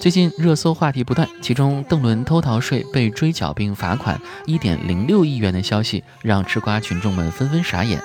[0.00, 8.00] 最近热搜话题不断，其中邓伦偷逃税被追缴并罚款一点零六亿元的消息，让吃瓜群众们纷纷傻眼。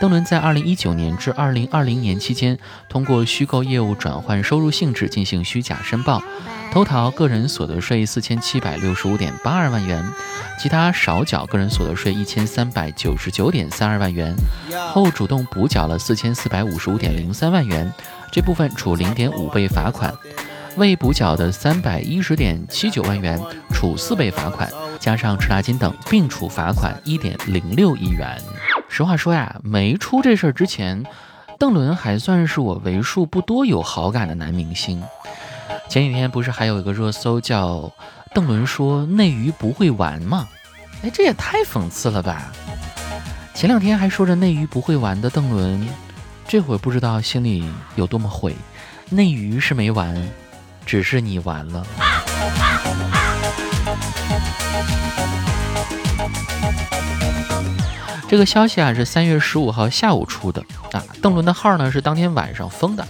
[0.00, 2.58] 邓伦在二零一九年至二零二零年期间，
[2.88, 6.22] 通过虚构业务转换收入性质进行虚假申报，
[6.70, 10.04] 偷逃个人所得税四千七百六十五点八二万元，
[10.58, 14.36] 其他少缴个人所得税一千三百九十九点三二万元，
[14.92, 17.92] 后主动补缴了四千四百五十五点零三万元，
[18.30, 20.12] 这部分处零点五倍罚款；
[20.76, 23.40] 未补缴的三百一十点七九万元
[23.72, 28.40] 处四倍罚款，加上滞纳金等，并处罚款一点零六亿元。
[28.88, 31.04] 实话说呀，没出这事儿之前，
[31.58, 35.02] 邓伦还算是我为数不多有好感的男明星。
[35.88, 37.90] 前几天不是还有一个热搜叫
[38.34, 40.48] “邓伦说内娱不会玩”吗？
[41.02, 42.50] 哎，这也太讽刺了吧！
[43.54, 45.88] 前两天还说着内娱不会玩的邓伦，
[46.46, 47.64] 这会儿不知道心里
[47.96, 48.54] 有多么悔。
[49.10, 50.28] 内娱是没完，
[50.84, 51.86] 只是你完了。
[58.28, 60.62] 这个消息啊是三月十五号下午出的
[60.92, 63.06] 啊，邓伦的号呢是当天晚上封的。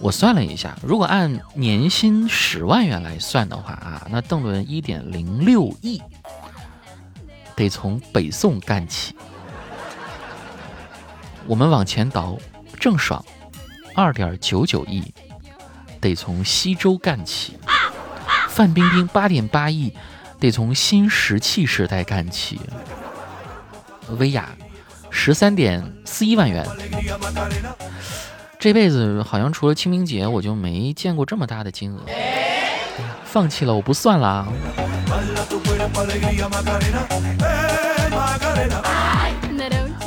[0.00, 6.02] 我算了一下，如果按年薪十万元来算的话啊，那邓伦一点零六亿
[7.54, 9.14] 得从北宋干起。
[11.46, 12.36] 我们往前倒，
[12.80, 13.24] 郑爽
[13.94, 15.14] 二点九九亿
[16.00, 17.56] 得从西周干起。
[18.48, 19.94] 范冰冰八点八亿
[20.40, 22.58] 得从新石器时代干起。
[24.18, 24.48] 薇娅，
[25.10, 26.66] 十三点四一万元。
[28.58, 32.00] 这辈子好像除了清明节，我就没见过这么大的金额。
[33.24, 34.46] 放弃了，我不算了。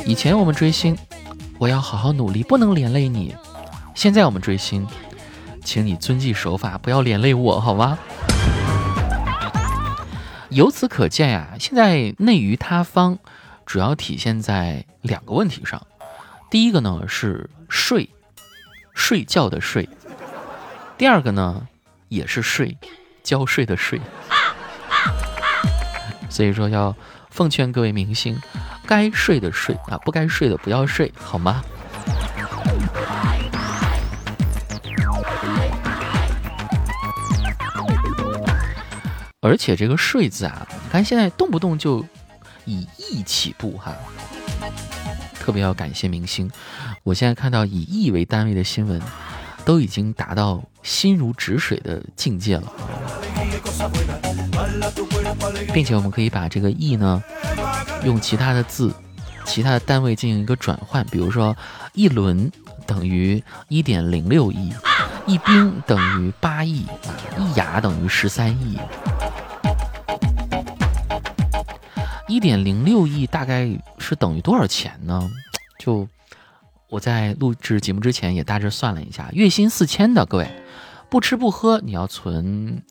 [0.04, 0.96] 以前我们追星，
[1.58, 3.34] 我要好好努力，不能连累你。
[3.94, 4.86] 现在我们追星，
[5.64, 7.98] 请你遵纪守法，不要连累我，好吗？
[10.50, 13.18] 由此可见呀，现在内娱塌方。
[13.66, 15.84] 主要体现在两个问题上，
[16.50, 18.08] 第一个呢是睡，
[18.94, 19.88] 睡觉的睡；
[20.96, 21.66] 第二个呢
[22.08, 22.76] 也是睡，
[23.22, 24.00] 交税的税。
[26.30, 26.94] 所以说要
[27.30, 28.38] 奉劝各位明星，
[28.86, 31.64] 该睡的睡啊，不该睡的不要睡，好吗？
[39.40, 42.04] 而且这个“睡”字啊，你看现在动不动就。
[42.64, 43.94] 以亿起步哈，
[45.38, 46.50] 特别要感谢明星。
[47.02, 49.00] 我现在看到以亿为单位的新闻，
[49.64, 52.72] 都已经达到心如止水的境界了，
[55.72, 57.22] 并且我们可以把这个亿呢，
[58.04, 58.92] 用其他的字、
[59.44, 61.56] 其他的单位进行一个转换，比如说
[61.92, 62.50] 一轮
[62.86, 64.72] 等于一点零六亿，
[65.26, 66.86] 一兵等于八亿，
[67.38, 68.78] 一牙等于十三亿。
[72.26, 75.30] 一点零六亿大概是等于多少钱呢？
[75.78, 76.08] 就
[76.88, 80.48] 我在录制节目之前也大致算了一下，月薪四千的各位，
[81.10, 82.82] 不吃不喝你要存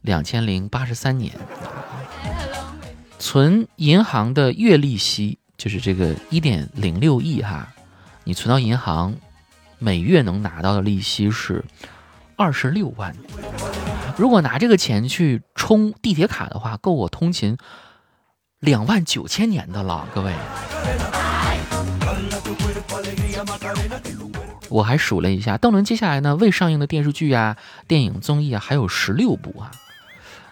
[0.00, 1.34] 两千零八十三年，
[3.18, 7.68] 存银行的月利息就是这个一点零六亿哈，
[8.24, 9.14] 你存到银行
[9.78, 11.62] 每月能拿到的利息是
[12.36, 13.14] 二十六万，
[14.16, 17.58] 如果拿这个钱去充地铁卡的话，够我通勤。
[18.66, 20.32] 两万九千年的了，各位，
[24.68, 27.56] 我还数了一下，邓伦接下来呢未上映的电视剧啊、
[27.86, 29.70] 电影、综艺啊还有十六部啊。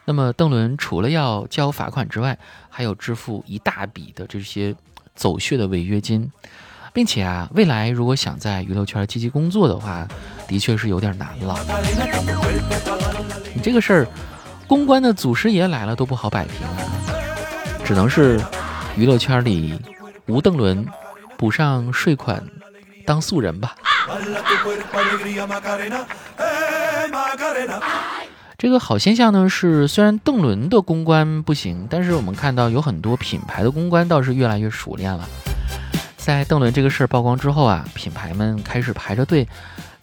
[0.04, 2.38] 那么邓伦除了要交罚款之外，
[2.70, 4.76] 还有支付一大笔的这些
[5.16, 6.30] 走穴的违约金，
[6.92, 10.06] 并且啊，未来如果想在娱乐圈积极工作的话，
[10.46, 11.58] 的确是有点难了。
[13.52, 14.06] 你这个事儿，
[14.68, 16.54] 公关的祖师爷来了都不好摆平。
[17.84, 18.40] 只能是
[18.96, 19.78] 娱乐圈里
[20.26, 20.86] 吴邓伦
[21.36, 22.42] 补上税款
[23.04, 23.74] 当素人吧。
[28.56, 35.28] 这个好现象呢是，虽然邓伦的公关不行，但是我们看到有很多品牌的公关倒是越来越熟练了。
[36.16, 39.46] 在邓伦这个事儿曝光之后啊，品牌们开始排着队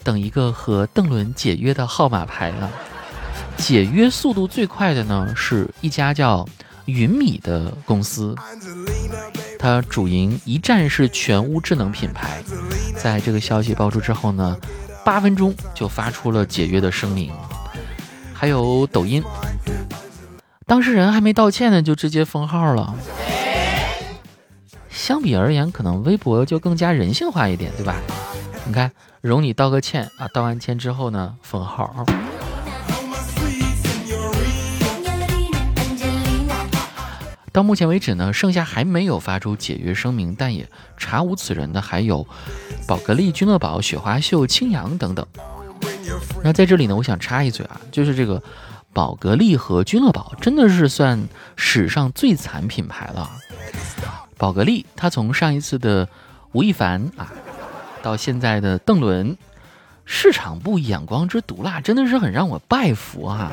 [0.03, 2.69] 等一个和邓伦解约的号码牌了。
[3.57, 6.47] 解约速度最快的呢是一家叫。
[6.85, 8.35] 云米的公司，
[9.59, 12.43] 它主营一站式全屋智能品牌，
[12.95, 14.57] 在这个消息爆出之后呢，
[15.05, 17.31] 八分钟就发出了解约的声明。
[18.33, 19.23] 还有抖音，
[20.65, 22.95] 当事人还没道歉呢，就直接封号了。
[24.89, 27.95] 相比而言，可能微博就更加人性化一点，对吧？
[28.65, 28.91] 你看，
[29.21, 32.05] 容你道个歉啊，道完歉之后呢，封号。
[37.51, 42.25] 到目前为止呢，剩下还没有发出解约声明，但也查无此人的还有
[42.87, 45.25] 宝格丽、君乐宝、雪花秀、青扬等等。
[46.43, 48.41] 那在这里呢，我想插一嘴啊，就是这个
[48.93, 53.29] 宝格丽和君乐宝真的是算史上最惨品牌了。
[54.37, 56.07] 宝格丽，它从上一次的
[56.53, 57.33] 吴亦凡啊，
[58.01, 59.37] 到现在的邓伦，
[60.05, 63.51] 市场部眼光之毒辣，真的是很让我拜服啊。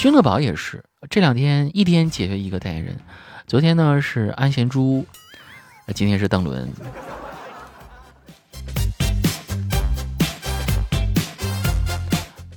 [0.00, 0.82] 君乐宝也是。
[1.10, 2.96] 这两天一天解决一个代言人，
[3.46, 5.04] 昨天呢是安贤珠，
[5.94, 6.72] 今天是邓伦。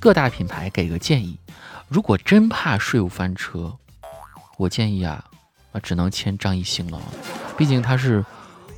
[0.00, 1.38] 各大品牌给个建议，
[1.86, 3.76] 如果真怕税务翻车，
[4.56, 5.22] 我建议啊，
[5.72, 6.98] 啊只能签张艺兴了，
[7.58, 8.24] 毕竟他是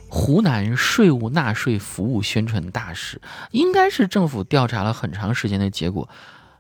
[0.09, 3.21] 湖南税务纳税服务宣传大使，
[3.53, 6.09] 应该是政府调查了很长时间的结果，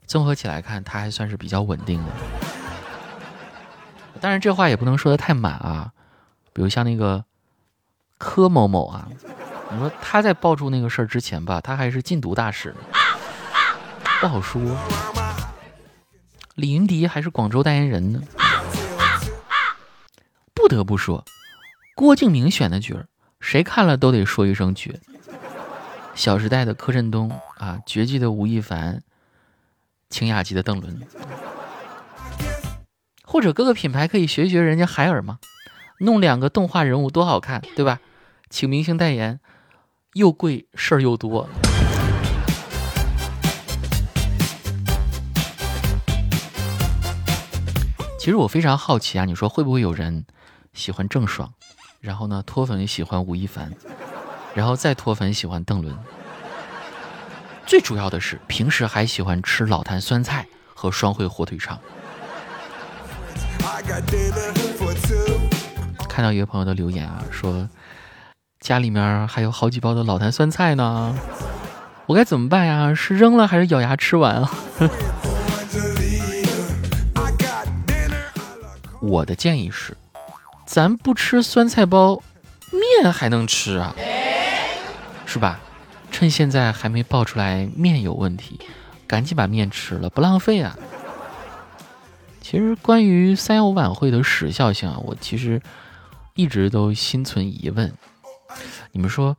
[0.06, 2.12] 综合起来看，他还算是比较稳定的。
[4.20, 5.92] 当然，这话也不能说的太满啊。
[6.52, 7.24] 比如像那个
[8.16, 9.08] 柯某某啊，
[9.70, 12.74] 你说他在爆出那个事儿之前吧，他还是禁毒大使，
[14.20, 14.62] 不好说。
[16.54, 18.22] 李云迪还是广州代言人呢。
[20.54, 21.22] 不得不说，
[21.94, 23.06] 郭敬明选的角儿，
[23.38, 24.98] 谁看了都得说一声绝。
[26.14, 29.02] 小时代的柯震东啊，绝技的吴亦凡，
[30.08, 31.00] 清雅级的邓伦。
[33.24, 35.38] 或者各个品牌可以学学人家海尔嘛，
[36.00, 38.00] 弄两个动画人物多好看，对吧？
[38.48, 39.40] 请明星代言，
[40.14, 41.48] 又贵事儿又多。
[48.18, 50.24] 其实我非常好奇啊，你说会不会有人
[50.72, 51.52] 喜欢郑爽，
[52.00, 53.72] 然后呢脱粉喜欢吴亦凡，
[54.54, 55.96] 然后再脱粉喜欢邓伦？
[57.66, 61.78] 最主要的是平时还喜欢吃老坛酸菜和双汇火腿肠。
[66.08, 67.68] 看到一个朋友的留言啊，说
[68.60, 71.14] 家里面还有好几包的老坛酸菜呢，
[72.06, 72.94] 我该怎么办呀？
[72.94, 74.50] 是扔了还是咬牙吃完啊？
[79.00, 79.96] 我的建议是，
[80.64, 82.22] 咱不吃酸菜包，
[82.70, 83.94] 面还能吃啊，
[85.26, 85.60] 是吧？
[86.16, 88.58] 趁现在还没爆出来面有问题，
[89.06, 90.74] 赶紧把面吃了，不浪费啊。
[92.40, 95.60] 其实关于三幺五晚会的时效性啊，我其实
[96.34, 97.92] 一直都心存疑问。
[98.92, 99.36] 你们说，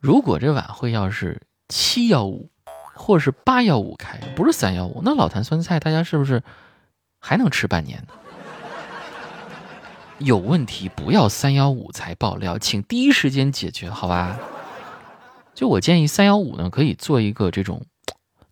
[0.00, 2.48] 如果这晚会要是七幺五
[2.94, 6.42] 或是八幺五开，不是三幺五，那老坛酸菜大家是不是
[7.20, 8.14] 还能吃半年呢？
[10.16, 14.38] 有问题不要三幺五才爆料，请第一时间解决，好吧？
[15.54, 17.84] 就我建议三幺五呢，可以做一个这种。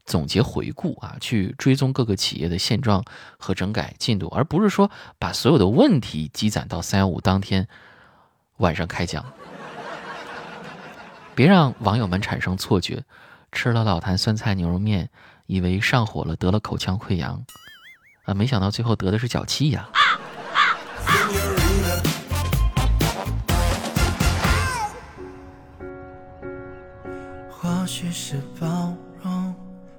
[0.07, 3.05] 总结回顾啊，去追踪各个企业的现状
[3.39, 7.69] 和整改进度，而不是说把所有的问题积攒到三幺五当天
[8.57, 9.25] 晚上开奖。
[11.37, 13.05] 别让网友们产生错觉，
[13.53, 15.11] 吃了老坛酸菜牛肉面，
[15.47, 17.45] 以为上火了，得了口腔溃疡，
[18.25, 19.89] 啊，没想到最后得的是脚气呀。
[28.31, 28.95] 是包
[29.25, 29.53] 容。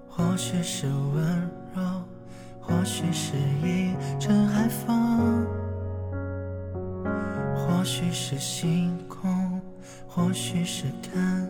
[0.08, 1.82] 或许是温柔，
[2.62, 5.46] 或许是一阵海风，
[7.54, 9.60] 或许是星空，
[10.08, 11.46] 或许是看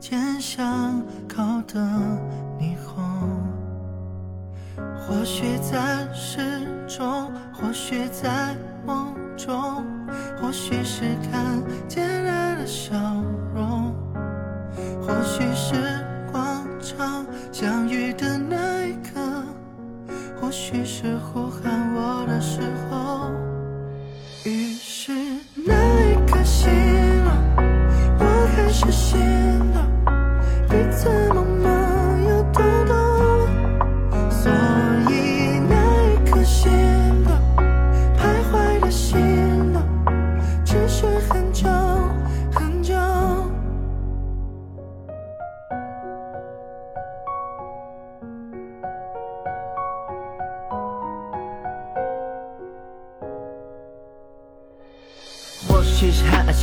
[0.00, 1.80] 见巷口的
[2.58, 3.04] 霓虹，
[5.06, 9.86] 或许在诗中，或许在梦中，
[10.42, 12.92] 或许是看见人的笑
[13.54, 13.94] 容，
[15.00, 16.03] 或许是。
[17.50, 19.42] 相遇的那一刻，
[20.38, 22.60] 或许是呼喊我的时
[22.90, 23.43] 候。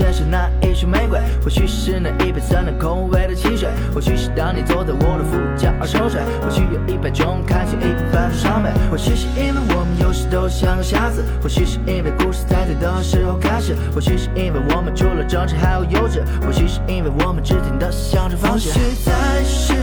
[0.02, 18.72] 现是那一束玫瑰，或许是那一杯酸淡口味的汽水，或许是当你坐在我的副驾而熟睡，或许有一百种开心，一百种伤悲，或许是因为我们有时都像个瞎子，或许是因为故事在对的时候开始，或许是因为我们除了争执还有幼稚，或许是因为我们只听得像着放或许
[19.06, 19.74] 在诗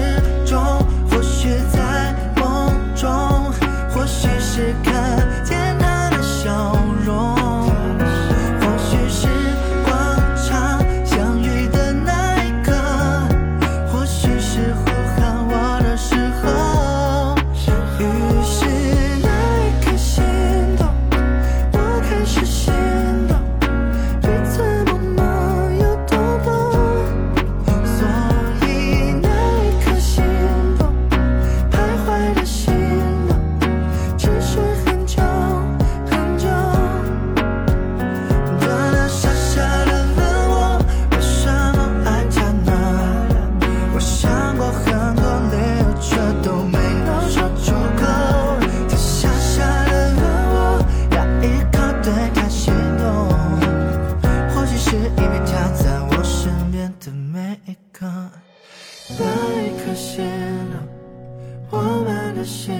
[62.39, 62.73] 的心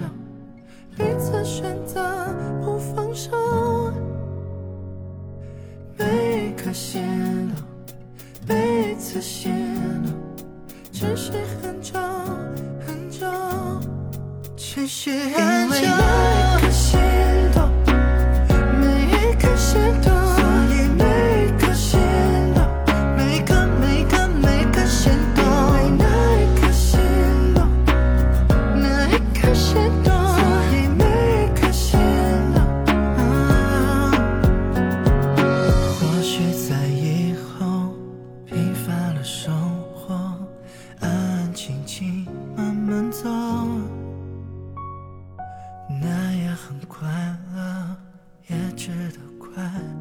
[0.00, 0.10] 动，
[0.96, 2.02] 彼此选择
[2.64, 3.30] 不放手。
[5.96, 7.00] 每一刻心
[7.54, 7.64] 动，
[8.48, 9.52] 每一次心
[10.04, 10.12] 动，
[10.90, 11.30] 持续
[11.62, 11.96] 很久
[12.84, 13.24] 很久，
[14.56, 16.03] 持续很久。
[46.66, 47.06] 很快
[47.54, 47.96] 乐，
[48.48, 49.93] 也值得快乐。